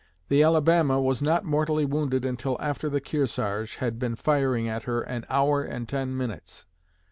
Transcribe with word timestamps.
The 0.29 0.41
Alabama 0.41 0.99
was 0.99 1.21
not 1.21 1.45
mortally 1.45 1.85
wounded 1.85 2.25
until 2.25 2.57
after 2.59 2.89
the 2.89 2.99
Kearsarge 2.99 3.75
had 3.75 3.99
been 3.99 4.15
firing 4.15 4.67
at 4.67 4.85
her 4.85 5.01
an 5.01 5.27
hour 5.29 5.61
and 5.61 5.87
ten 5.87 6.17
minutes. 6.17 6.65